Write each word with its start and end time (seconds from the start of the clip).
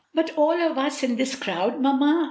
"But 0.15 0.35
all 0.35 0.59
of 0.59 0.79
us 0.79 1.03
in 1.03 1.15
this 1.17 1.35
crowd, 1.35 1.79
mamma?" 1.79 2.19